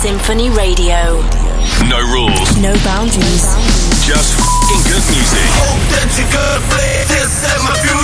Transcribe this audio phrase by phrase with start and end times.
[0.00, 1.20] Sinphony Radio.
[1.88, 3.44] No rules, No boundaries.
[4.04, 4.36] just
[4.68, 5.48] fing good music.
[5.56, 7.95] Hope that you're good, play this at my funeral.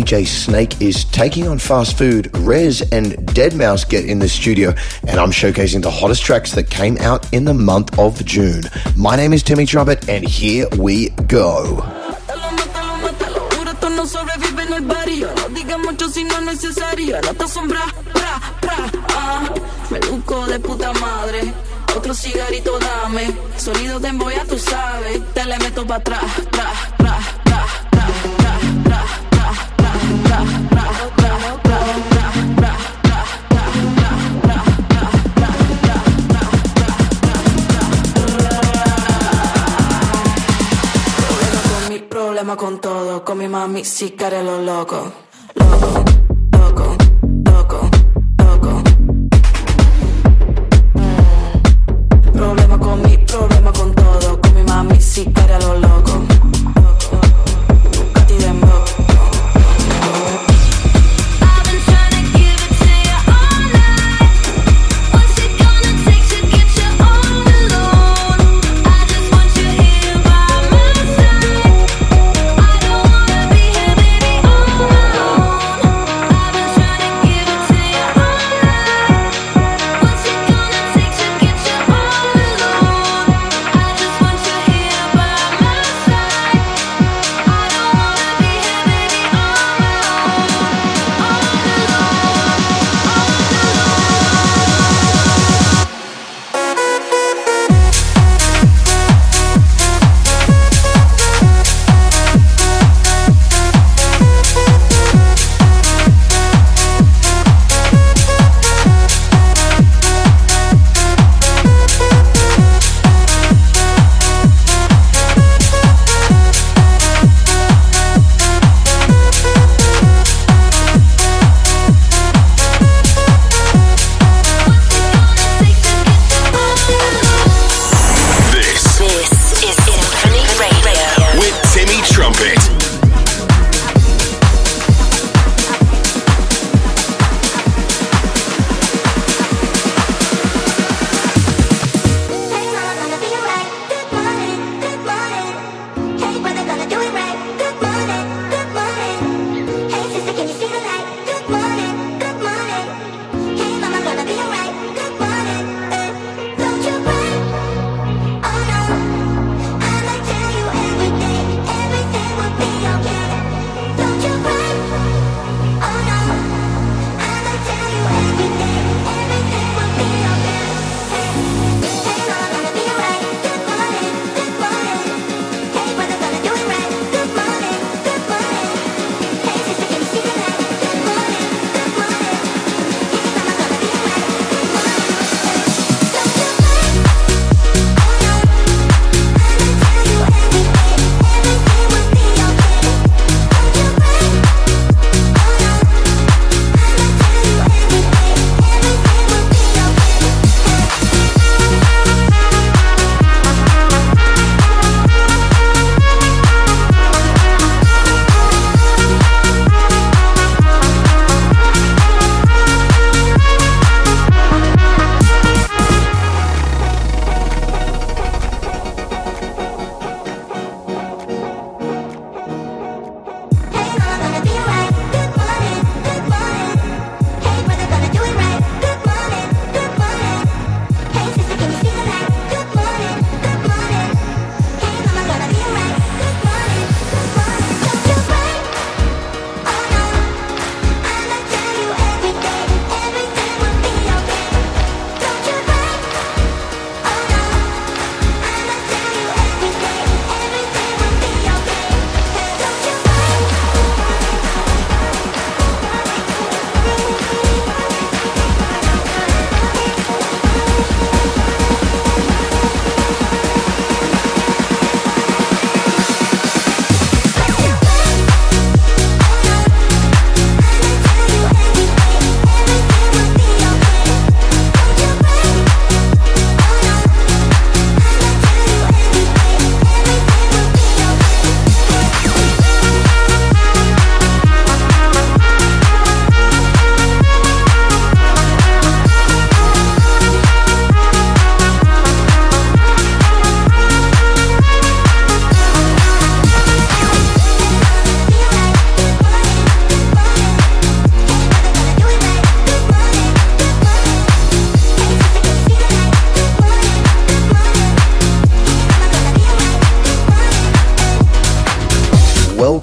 [0.00, 2.32] DJ Snake is taking on fast food.
[2.32, 4.72] Rezz and Deadmau5 get in the studio,
[5.06, 8.62] and I'm showcasing the hottest tracks that came out in the month of June.
[8.96, 11.84] My name is Timmy Trumpet, and here we go.
[21.96, 23.34] Otro cigarrito dame.
[23.56, 25.20] Sonido de emboya, tú sabes.
[25.34, 26.22] Te le meto atrás,
[42.56, 43.24] con todo.
[43.24, 44.10] Con mi mami sí
[44.42, 44.60] lo.
[44.60, 45.12] Loco,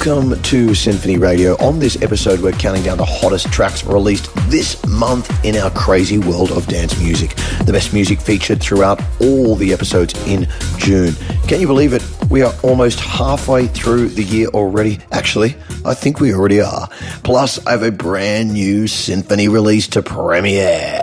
[0.07, 1.57] Welcome to Sinphony Radio.
[1.57, 6.17] On this episode, we're counting down the hottest tracks released this month in our crazy
[6.17, 7.35] world of dance music.
[7.65, 11.13] The best music featured throughout all the episodes in June.
[11.49, 12.01] Can you believe it?
[12.29, 14.99] We are almost halfway through the year already.
[15.11, 16.87] Actually, I think we already are.
[17.25, 21.01] Plus, I have a brand new Sinphony release to premiere.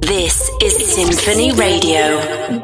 [0.00, 2.59] This is Sinphony Radio.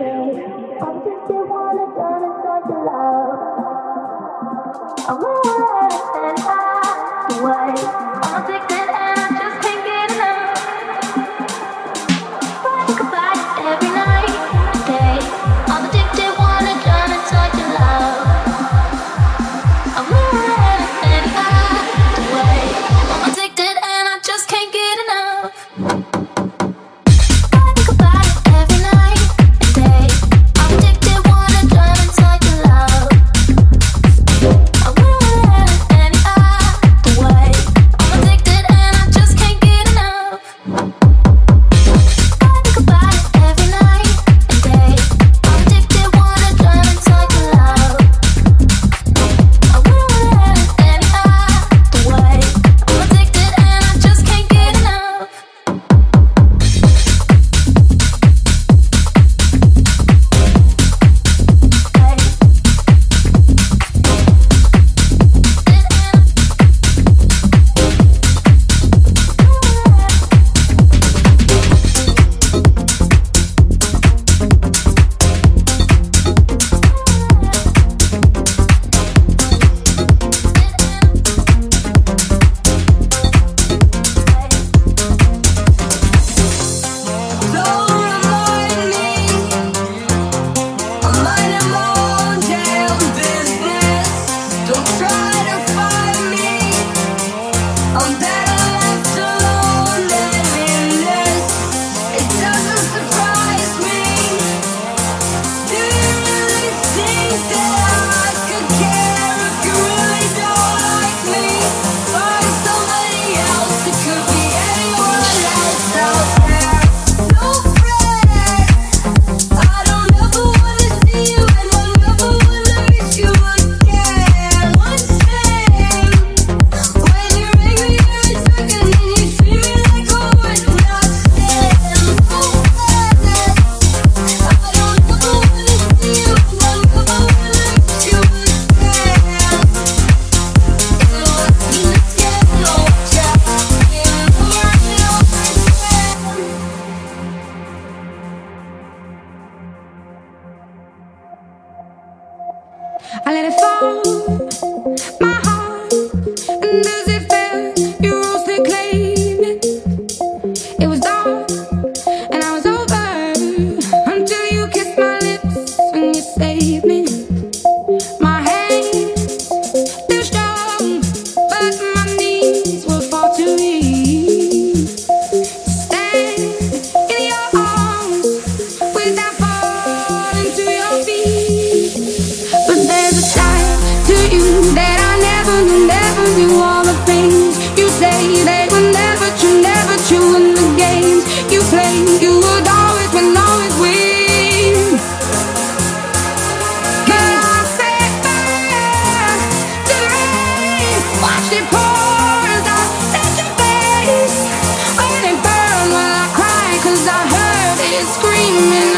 [208.07, 208.96] screaming.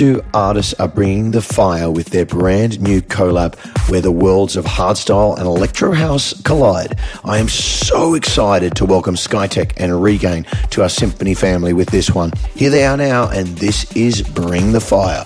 [0.00, 3.54] two artists are bringing the fire with their brand new collab
[3.90, 6.98] where the worlds of hardstyle and electro house collide.
[7.22, 12.14] I am so excited to welcome Skytech and Regain to our Sinphony family with this
[12.14, 12.32] one.
[12.54, 15.22] Here they are now, and this is Bring the Fire.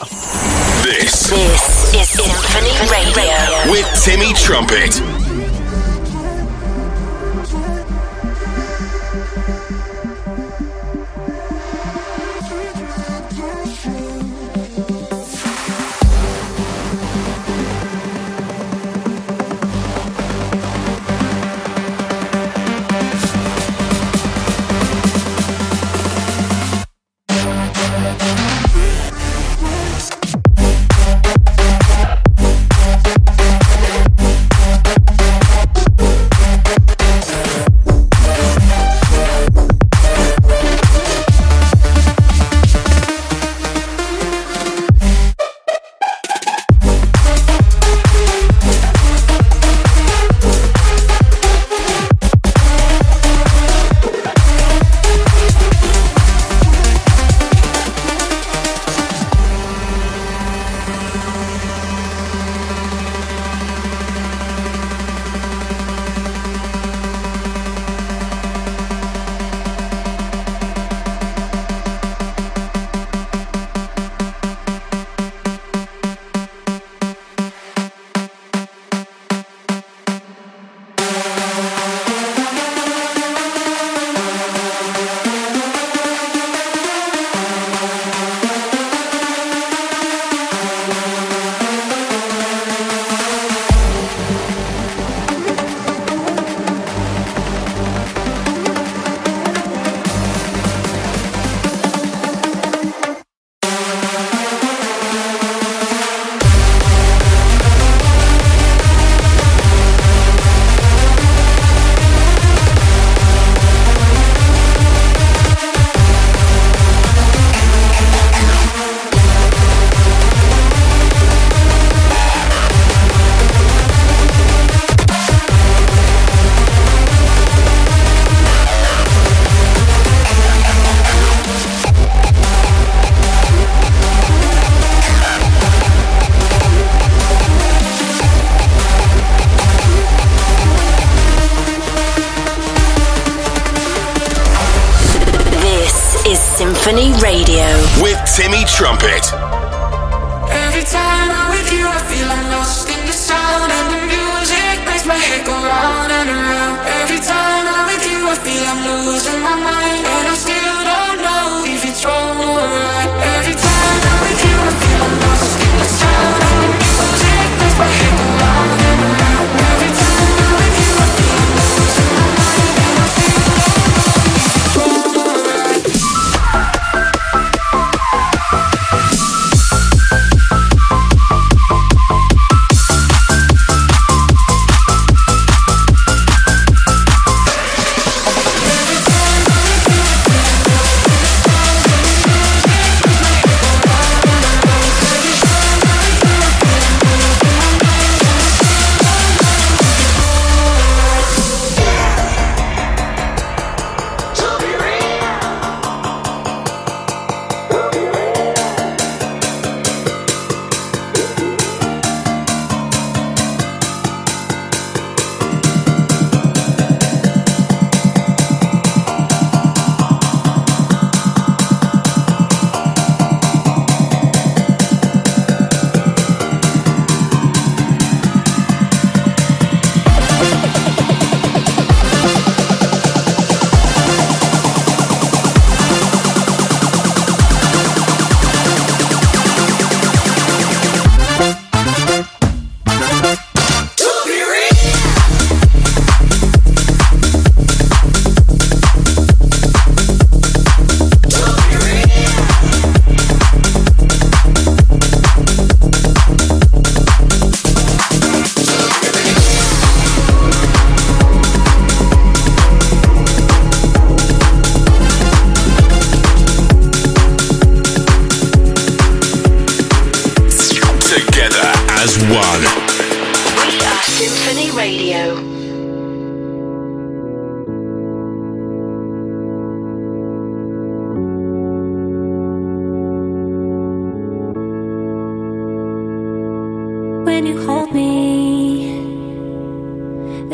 [0.82, 5.13] This, this is Sinphony Radio with Timmy Trumpet.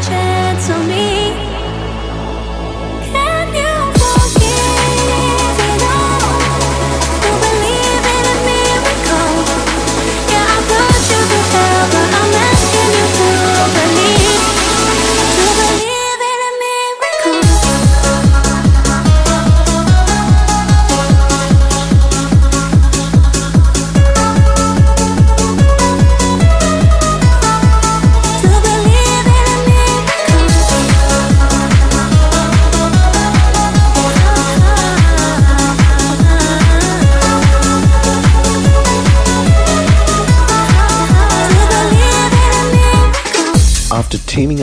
[0.00, 1.27] Chance on me?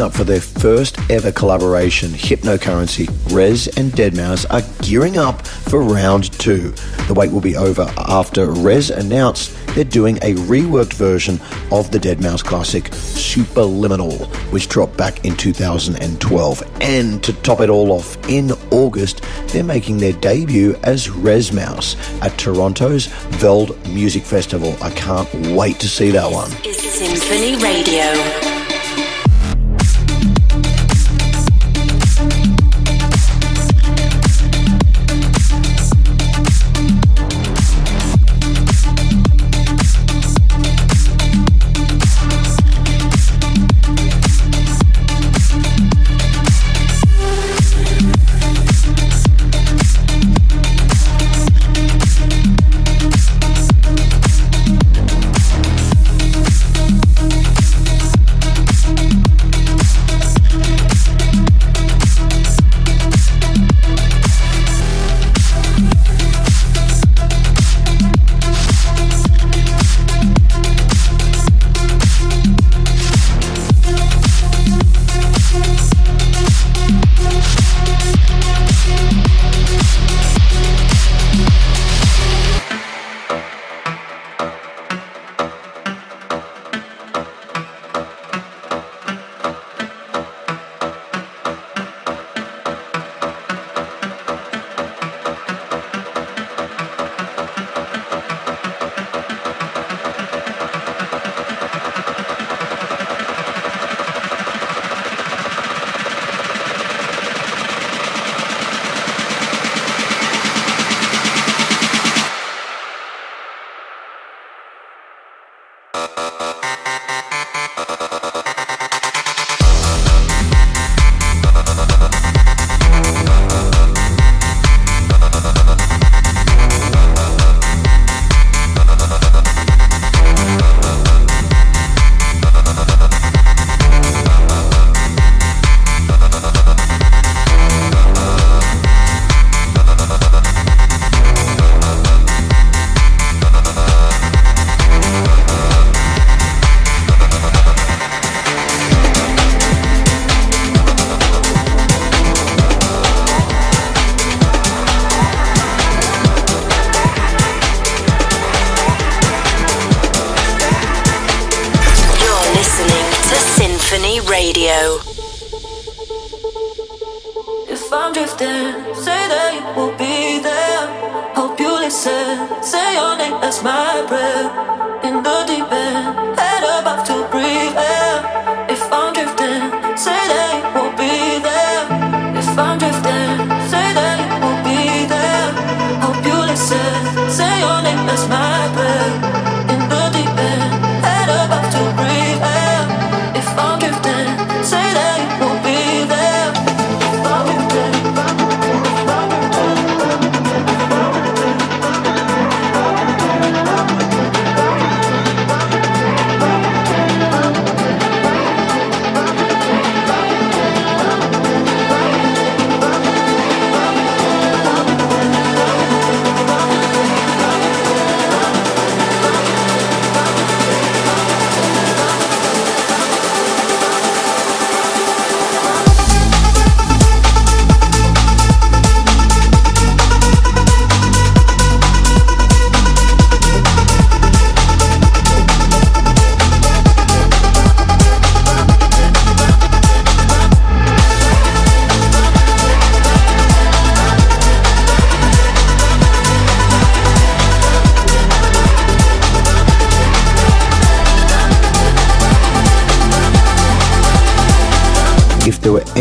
[0.06, 6.32] Up for their first ever collaboration, Hypnocurrency, Rezz, and Deadmau5 are gearing up for round
[6.34, 6.76] two.
[7.08, 11.42] The wait will be over after Rezz announced they're doing a reworked version
[11.72, 16.82] of the Deadmau5 classic Superliminal, which dropped back in 2012.
[16.82, 21.96] And to top it all off, in August, they're making their debut as Rezz Mouse
[22.22, 23.08] at Toronto's
[23.42, 24.76] Veld Music Festival.
[24.84, 26.52] I can't wait to see that one.
[26.52, 28.55] Sinphony Radio.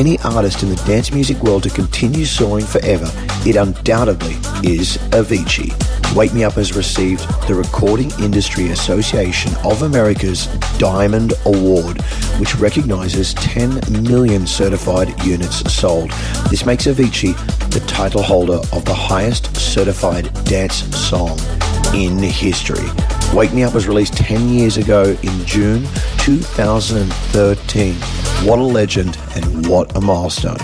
[0.05, 3.11] Any artist in the dance music world to continue soaring forever,
[3.47, 5.73] it undoubtedly is Avicii.
[6.15, 12.03] Wake Me Up has received the Recording Industry Association of America's Diamond Award,
[12.39, 16.11] which recognizes 10 million certified units sold.
[16.51, 17.35] This makes Avicii
[17.71, 21.39] the title holder of the highest certified dance song
[21.95, 22.91] in history.
[23.33, 25.89] Wake Me Up was released 10 years ago in June
[26.19, 28.14] 2013.
[28.45, 30.59] What a legend and what a milestone.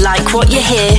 [0.00, 0.92] Like what you hear?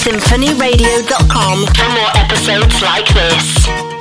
[0.00, 3.99] SinphonyRadio.com for more episodes like this.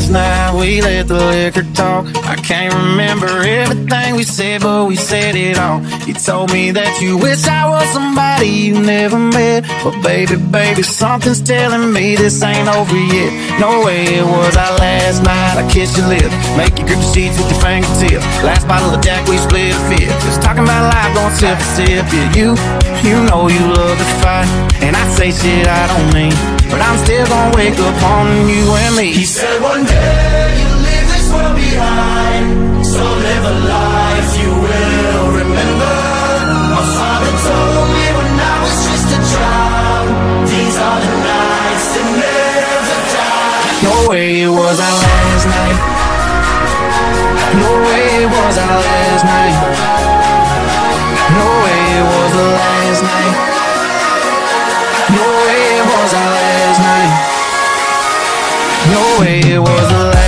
[0.00, 2.06] Last night we let the liquor talk.
[2.24, 5.84] I can't remember everything we said, but we said it all.
[6.08, 9.68] You told me that you wish I was somebody you never met.
[9.84, 13.60] But baby, baby, something's telling me this ain't over yet.
[13.60, 15.60] No way it was our last night.
[15.60, 18.24] I kissed your lips, make you grip the sheets with your fingertips.
[18.40, 20.16] Last bottle of Jack, we split a fifth.
[20.24, 22.08] Just talking about life, going sip for sip.
[22.08, 22.48] Yeah, you,
[23.04, 24.48] you know you love to fight.
[24.80, 26.59] And I say shit I don't mean.
[26.70, 29.12] But I'm still gonna wake up on you and me.
[29.12, 32.86] He said one day you'll leave this world behind.
[32.86, 35.96] So live a life you will remember.
[36.74, 40.06] My father told me when I was just a child.
[40.46, 43.90] These are the nights that never die.
[43.90, 45.78] No way it was our last night.
[47.58, 49.56] No way it was our last night.
[51.34, 53.69] No way it was the last night.
[58.90, 60.19] No way it was the last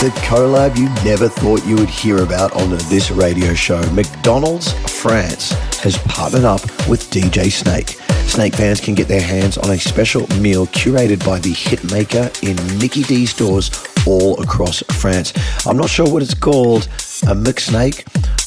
[0.00, 3.82] The collab you never thought you would hear about on this radio show.
[3.90, 5.50] McDonald's France
[5.82, 7.98] has partnered up with DJ Snake.
[8.30, 12.78] Snake fans can get their hands on a special meal curated by the hitmaker in
[12.78, 13.72] Mickey D stores
[14.06, 15.32] all across France.
[15.66, 16.86] I'm not sure what it's called,
[17.26, 18.04] a mixed snake,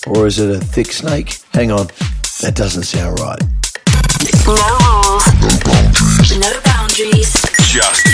[0.08, 1.38] or is it a thick snake?
[1.52, 1.88] Hang on,
[2.40, 3.42] that doesn't sound right.
[4.48, 5.28] No rules.
[6.40, 7.34] No boundaries.
[7.68, 8.08] Just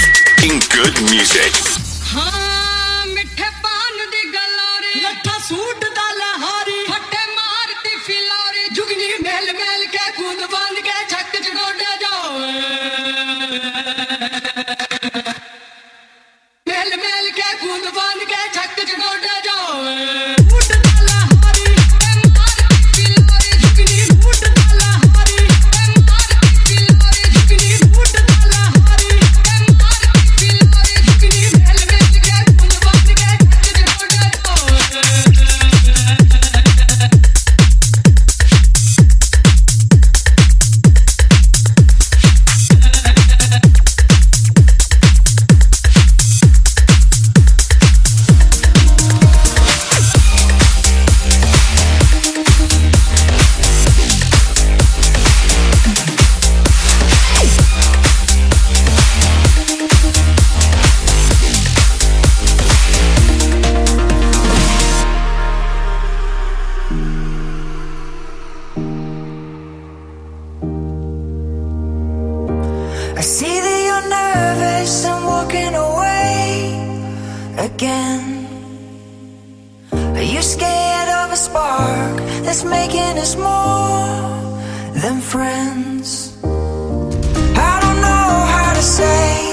[0.43, 1.86] in good music.
[5.47, 12.31] Suit दा लहारी। मारती Phillauri. जुगनी mail mail के कूद बाँध के छक जगोटे जाओ
[16.65, 20.36] mail mail के कूद बाँध के छक जगोटे जाओ
[80.47, 84.39] scared of a spark that's making us more
[85.01, 86.37] than friends?
[87.69, 89.46] I don't know how to say,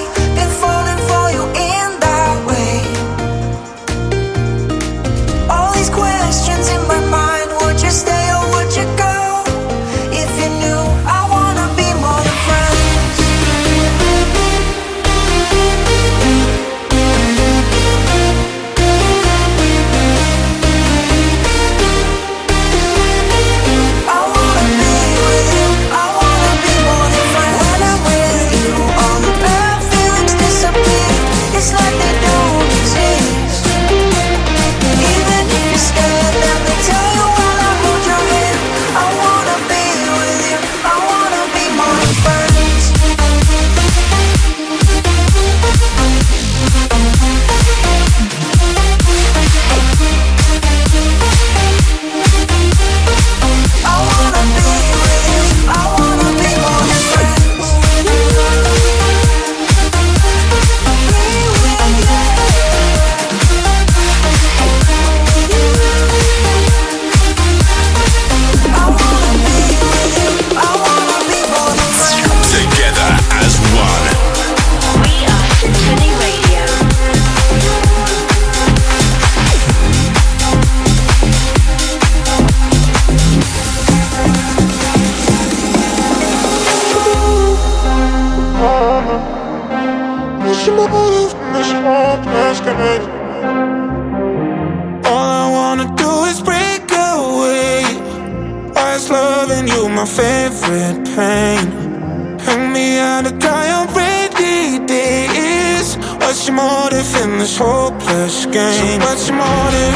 [106.45, 109.01] What's your motive in this hopeless game?
[109.01, 109.95] So what's your motive?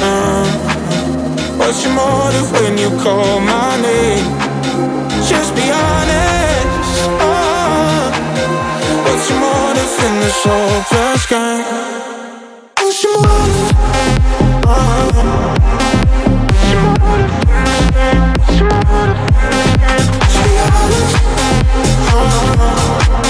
[0.00, 0.46] Uh,
[1.58, 4.24] what's your motive when you call my name?
[5.26, 7.08] Just be honest.
[7.18, 8.12] Uh,
[9.02, 11.64] what's your motive in this hopeless game?
[12.78, 13.72] What's your motive?
[14.68, 15.14] Uh,
[22.84, 23.23] Time to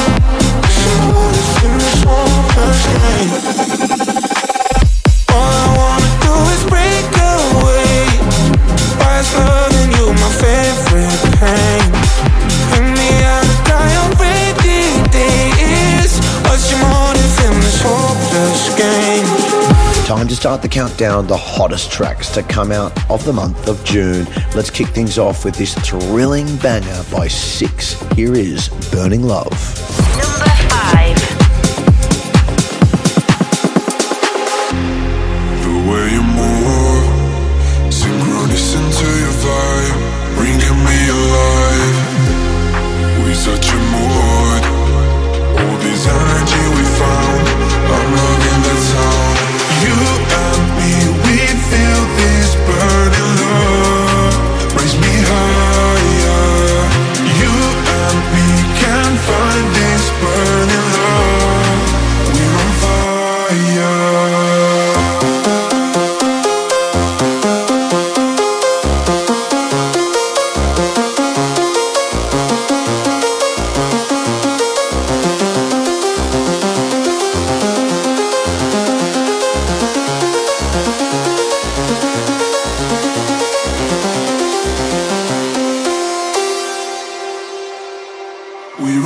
[20.45, 24.27] start the countdown, the hottest tracks to come out of the month of June.
[24.55, 28.13] Let's kick things off with this thrilling banger by SIKS.
[28.13, 29.94] Here is Burning Love.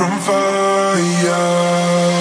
[0.01, 2.18] On fire.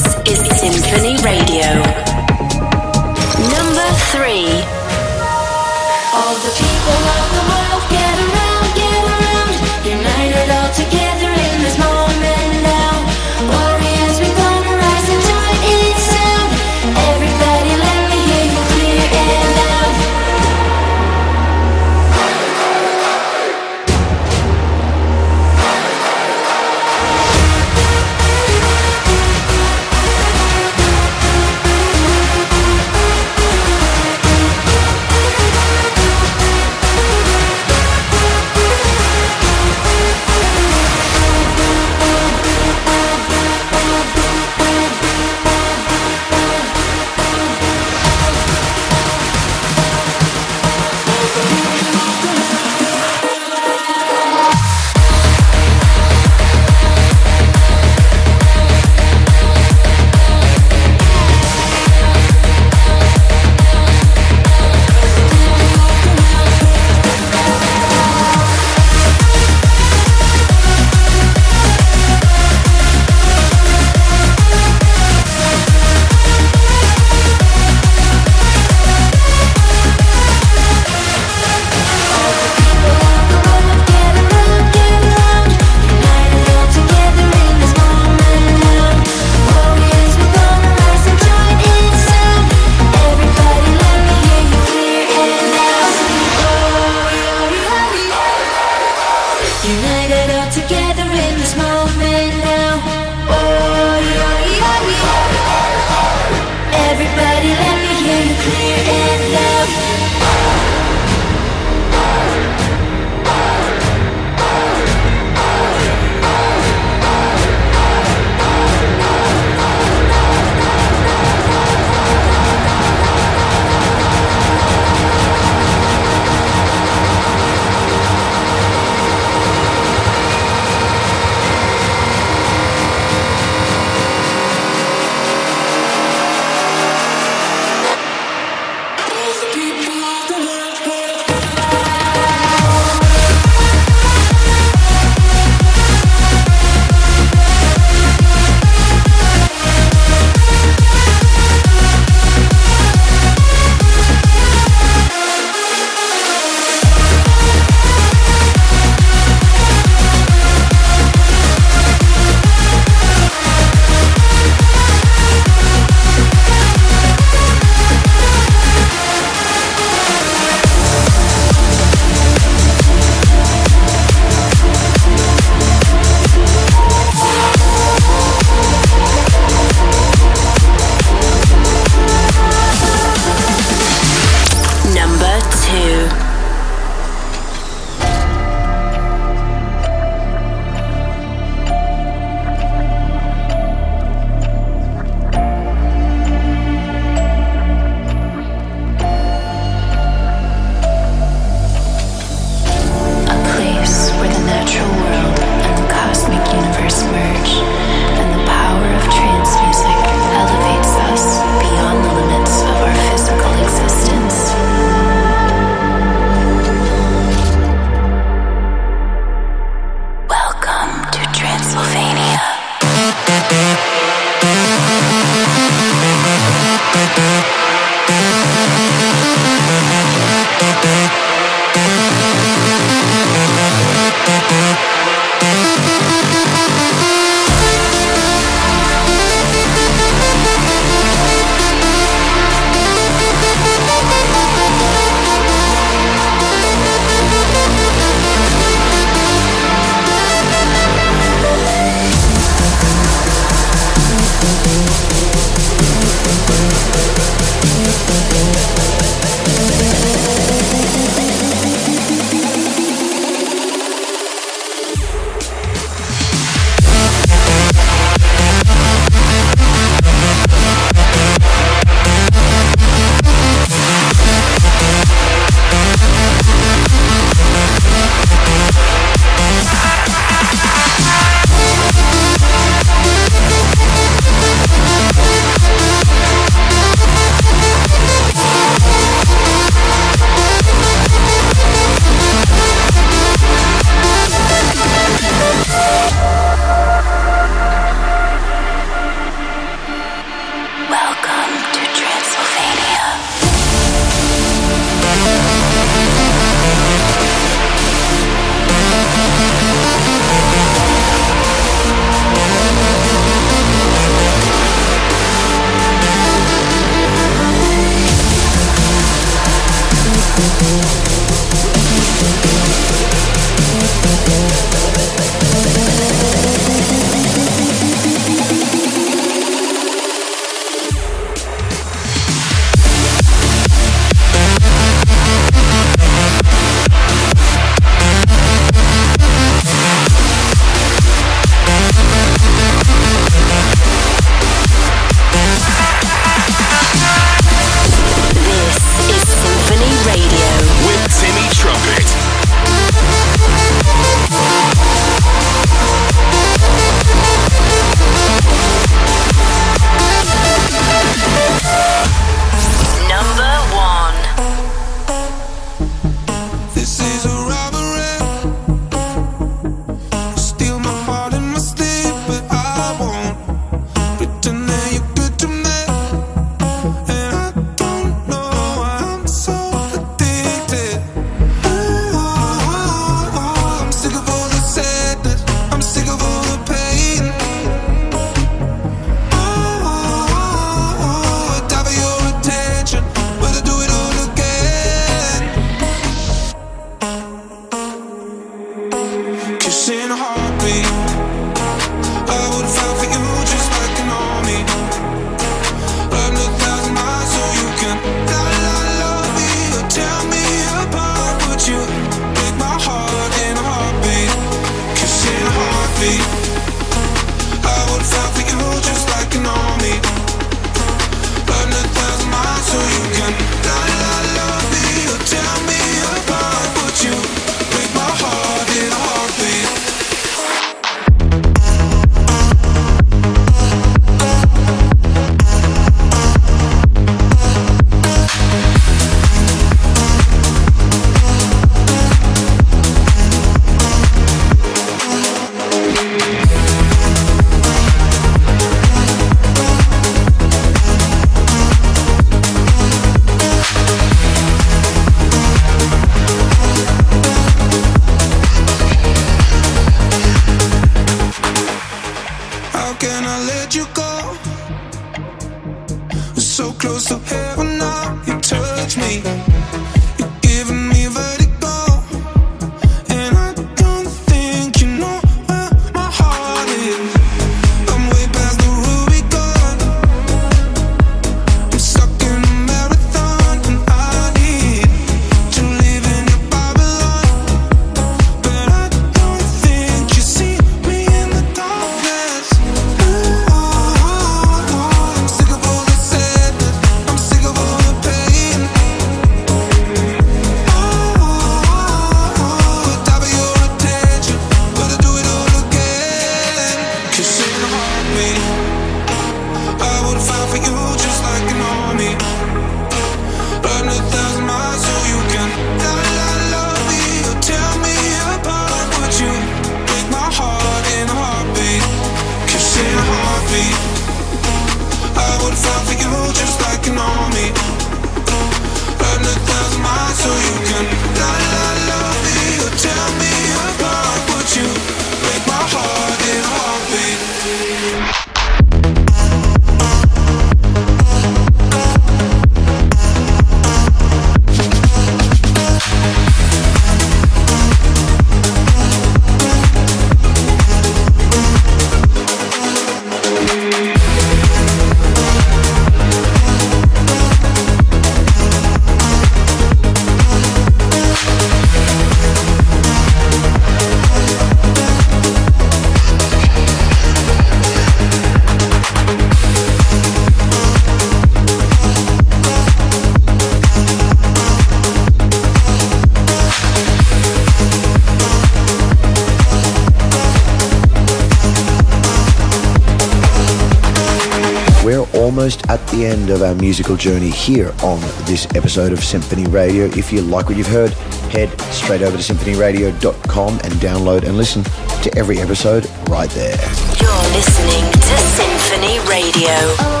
[585.91, 589.85] the end of our musical journey here on this episode of Sinphony Radio.
[589.85, 590.91] If you like what you've heard,
[591.31, 596.57] head straight over to SinphonyRadio.com and download and listen to every episode right there.
[596.99, 600.00] You're listening to Sinphony Radio.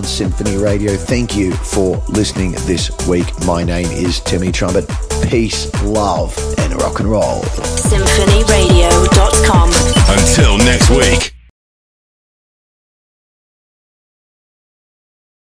[0.00, 0.96] on Sinphony Radio.
[0.96, 3.26] Thank you for listening this week.
[3.44, 4.88] My name is Timmy Trumpet.
[5.28, 7.42] Peace, love, and rock and roll.
[7.42, 9.68] SinphonyRadio.com.
[10.08, 11.34] Until next week.